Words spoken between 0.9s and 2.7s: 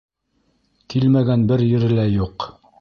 Килмәгән бер ере лә юҡ.